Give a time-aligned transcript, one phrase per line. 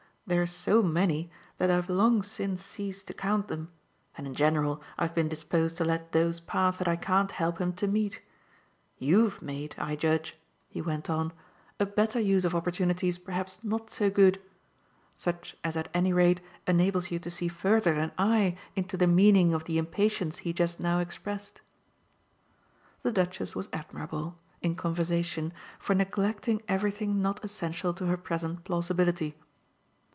[0.27, 3.69] They're so many that I've long since ceased to count them;
[4.17, 7.73] and in general I've been disposed to let those pass that I can't help him
[7.73, 8.21] to meet.
[8.97, 10.37] YOU'VE made, I judge,"
[10.69, 11.33] he went on,
[11.81, 14.39] "a better use of opportunities perhaps not so good
[15.13, 19.53] such as at any rate enables you to see further than I into the meaning
[19.53, 21.59] of the impatience he just now expressed."
[23.03, 29.35] The Duchess was admirable, in conversation, for neglecting everything not essential to her present plausibility.